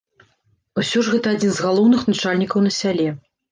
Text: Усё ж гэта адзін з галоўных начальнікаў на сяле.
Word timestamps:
Усё 0.83 1.03
ж 1.07 1.13
гэта 1.17 1.35
адзін 1.37 1.53
з 1.59 1.65
галоўных 1.67 2.01
начальнікаў 2.13 2.67
на 2.71 2.75
сяле. 2.81 3.09